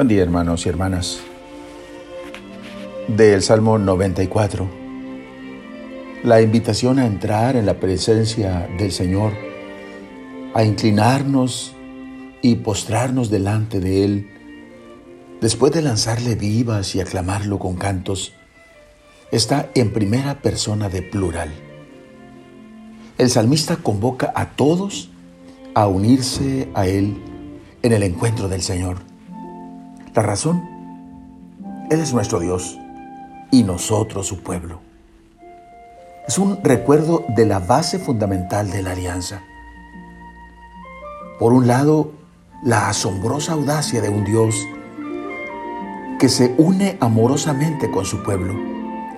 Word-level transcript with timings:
Buen 0.00 0.08
día 0.08 0.22
hermanos 0.22 0.64
y 0.64 0.70
hermanas. 0.70 1.20
Del 3.06 3.42
Salmo 3.42 3.76
94. 3.76 4.66
La 6.24 6.40
invitación 6.40 6.98
a 6.98 7.04
entrar 7.04 7.54
en 7.54 7.66
la 7.66 7.78
presencia 7.78 8.66
del 8.78 8.92
Señor, 8.92 9.34
a 10.54 10.64
inclinarnos 10.64 11.74
y 12.40 12.54
postrarnos 12.54 13.28
delante 13.28 13.78
de 13.78 14.04
Él, 14.04 14.30
después 15.42 15.70
de 15.70 15.82
lanzarle 15.82 16.34
vivas 16.34 16.94
y 16.94 17.02
aclamarlo 17.02 17.58
con 17.58 17.76
cantos, 17.76 18.32
está 19.30 19.68
en 19.74 19.92
primera 19.92 20.40
persona 20.40 20.88
de 20.88 21.02
plural. 21.02 21.50
El 23.18 23.28
salmista 23.28 23.76
convoca 23.76 24.32
a 24.34 24.52
todos 24.52 25.10
a 25.74 25.88
unirse 25.88 26.70
a 26.72 26.86
Él 26.86 27.22
en 27.82 27.92
el 27.92 28.02
encuentro 28.02 28.48
del 28.48 28.62
Señor 28.62 29.09
la 30.14 30.22
razón, 30.22 30.62
Él 31.90 32.00
es 32.00 32.12
nuestro 32.12 32.40
Dios 32.40 32.78
y 33.50 33.62
nosotros 33.62 34.26
su 34.26 34.42
pueblo. 34.42 34.80
Es 36.26 36.38
un 36.38 36.62
recuerdo 36.62 37.24
de 37.28 37.46
la 37.46 37.58
base 37.58 37.98
fundamental 37.98 38.70
de 38.70 38.82
la 38.82 38.92
alianza. 38.92 39.42
Por 41.38 41.52
un 41.52 41.66
lado, 41.66 42.12
la 42.62 42.88
asombrosa 42.88 43.52
audacia 43.52 44.00
de 44.00 44.08
un 44.08 44.24
Dios 44.24 44.54
que 46.18 46.28
se 46.28 46.54
une 46.58 46.98
amorosamente 47.00 47.90
con 47.90 48.04
su 48.04 48.22
pueblo, 48.22 48.54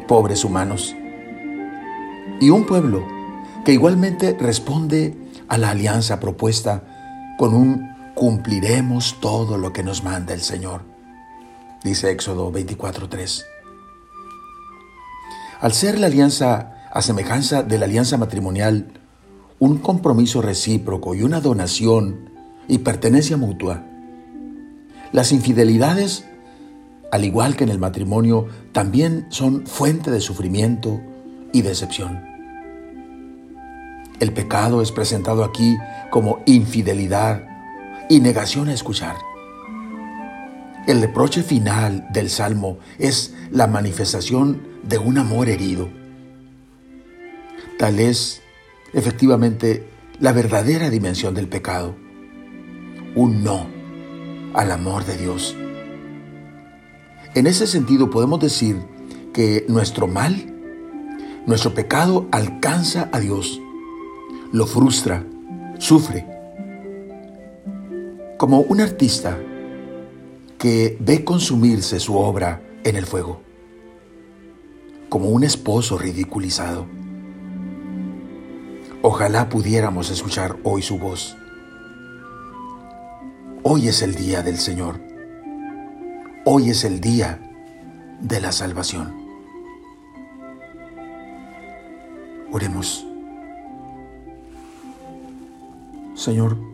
pobres 0.07 0.45
humanos, 0.45 0.95
y 2.41 2.51
un 2.51 2.65
pueblo 2.65 3.03
que 3.65 3.73
igualmente 3.73 4.37
responde 4.39 5.17
a 5.49 5.59
la 5.59 5.71
alianza 5.71 6.21
propuesta 6.21 6.83
con 7.39 7.55
un 7.55 7.92
cumpliremos 8.15 9.17
todo 9.21 9.59
lo 9.59 9.73
que 9.73 9.83
nos 9.83 10.05
manda 10.05 10.35
el 10.35 10.41
Señor. 10.41 10.83
Dice 11.83 12.11
Éxodo 12.11 12.53
24:3. 12.53 13.45
Al 15.61 15.73
ser 15.73 15.99
la 15.99 16.07
alianza 16.07 16.89
a 16.93 17.03
semejanza 17.03 17.63
de 17.63 17.79
la 17.79 17.87
alianza 17.87 18.19
matrimonial, 18.19 19.01
un 19.59 19.79
compromiso 19.79 20.43
recíproco 20.43 21.15
y 21.15 21.23
una 21.23 21.41
donación 21.41 22.31
y 22.69 22.79
pertenencia 22.79 23.37
mutua, 23.37 23.85
las 25.13 25.33
infidelidades, 25.33 26.27
al 27.11 27.25
igual 27.25 27.57
que 27.57 27.65
en 27.65 27.71
el 27.71 27.79
matrimonio, 27.79 28.47
también 28.73 29.27
son 29.31 29.67
fuente 29.67 30.11
de 30.11 30.21
sufrimiento 30.21 31.01
y 31.53 31.63
decepción. 31.63 32.25
El 34.21 34.33
pecado 34.33 34.83
es 34.83 34.93
presentado 34.93 35.45
aquí 35.45 35.77
como 36.11 36.41
infidelidad 36.47 37.52
y 38.13 38.21
negación 38.21 38.69
a 38.69 38.75
escuchar. 38.75 39.17
El 40.87 41.01
reproche 41.01 41.43
final 41.43 42.07
del 42.13 42.29
Salmo 42.29 42.77
es 42.99 43.35
la 43.51 43.67
manifestación 43.67 44.61
de 44.83 44.99
un 44.99 45.17
amor 45.17 45.49
herido. 45.49 45.89
Tal 47.79 47.99
es, 48.01 48.43
efectivamente, 48.93 49.89
la 50.21 50.33
verdadera 50.33 50.91
dimensión 50.91 51.33
del 51.33 51.49
pecado. 51.49 51.97
Un 53.15 53.43
no 53.43 53.67
al 54.53 54.73
amor 54.73 55.07
de 55.07 55.17
Dios. 55.17 55.57
En 57.35 57.47
ese 57.47 57.67
sentido 57.67 58.11
podemos 58.11 58.41
decir 58.41 58.77
que 59.33 59.65
nuestro 59.69 60.07
mal, 60.07 60.55
nuestro 61.47 61.73
pecado 61.73 62.29
alcanza 62.31 63.09
a 63.11 63.21
Dios, 63.21 63.59
lo 64.53 64.67
frustra, 64.67 65.25
sufre, 65.79 66.32
como 68.43 68.59
un 68.59 68.81
artista 68.81 69.39
que 70.59 70.97
ve 70.99 71.23
consumirse 71.23 72.01
su 72.01 72.17
obra 72.17 72.61
en 72.83 72.97
el 72.97 73.07
fuego, 73.07 73.41
como 75.09 75.29
un 75.29 75.45
esposo 75.45 75.97
ridiculizado. 75.97 76.87
Ojalá 79.01 79.49
pudiéramos 79.49 80.11
escuchar 80.11 80.57
hoy 80.65 80.83
su 80.83 80.99
voz. 80.99 81.37
Hoy 83.63 83.87
es 83.87 84.03
el 84.03 84.17
día 84.17 84.43
del 84.43 84.59
Señor. 84.59 85.01
Hoy 86.45 86.71
es 86.71 86.83
el 86.83 87.01
día 87.01 87.39
de 88.23 88.41
la 88.41 88.51
salvación. 88.51 89.15
Oremos. 92.51 93.07
Señor, 96.17 96.72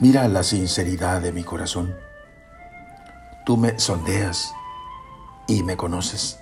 Mira 0.00 0.28
la 0.28 0.44
sinceridad 0.44 1.20
de 1.20 1.32
mi 1.32 1.42
corazón. 1.42 1.96
Tú 3.44 3.56
me 3.56 3.80
sondeas 3.80 4.54
y 5.48 5.64
me 5.64 5.76
conoces. 5.76 6.38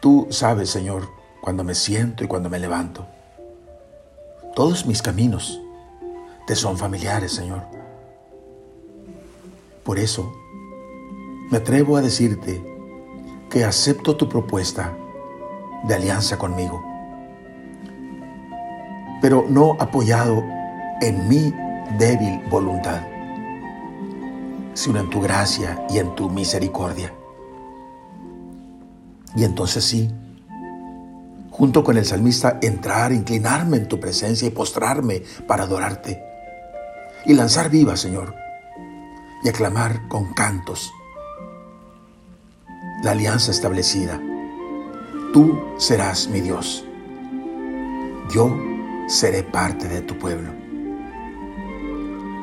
Tú 0.00 0.26
sabes, 0.28 0.68
Señor, 0.68 1.08
cuando 1.40 1.64
me 1.64 1.74
siento 1.74 2.22
y 2.22 2.26
cuando 2.26 2.50
me 2.50 2.58
levanto. 2.58 3.06
Todos 4.54 4.84
mis 4.84 5.00
caminos 5.00 5.58
te 6.46 6.54
son 6.54 6.76
familiares, 6.76 7.32
Señor. 7.32 7.62
Por 9.82 9.98
eso, 9.98 10.30
me 11.50 11.56
atrevo 11.56 11.96
a 11.96 12.02
decirte 12.02 12.62
que 13.48 13.64
acepto 13.64 14.14
tu 14.14 14.28
propuesta 14.28 14.94
de 15.84 15.94
alianza 15.94 16.36
conmigo, 16.36 16.84
pero 19.22 19.46
no 19.48 19.74
apoyado 19.80 20.44
en 21.00 21.28
mi 21.28 21.52
débil 21.98 22.40
voluntad, 22.50 23.00
sino 24.74 25.00
en 25.00 25.10
tu 25.10 25.20
gracia 25.20 25.86
y 25.90 25.98
en 25.98 26.14
tu 26.14 26.28
misericordia. 26.30 27.12
Y 29.34 29.44
entonces 29.44 29.84
sí, 29.84 30.10
junto 31.50 31.84
con 31.84 31.96
el 31.98 32.04
salmista, 32.04 32.58
entrar, 32.62 33.12
inclinarme 33.12 33.76
en 33.76 33.88
tu 33.88 34.00
presencia 34.00 34.48
y 34.48 34.50
postrarme 34.50 35.22
para 35.46 35.64
adorarte. 35.64 36.22
Y 37.24 37.34
lanzar 37.34 37.70
viva, 37.70 37.96
Señor, 37.96 38.34
y 39.42 39.48
aclamar 39.48 40.06
con 40.08 40.32
cantos 40.32 40.92
la 43.02 43.10
alianza 43.12 43.50
establecida. 43.50 44.20
Tú 45.32 45.58
serás 45.78 46.28
mi 46.28 46.40
Dios. 46.40 46.84
Yo 48.30 48.56
seré 49.06 49.42
parte 49.42 49.86
de 49.88 50.00
tu 50.00 50.18
pueblo. 50.18 50.65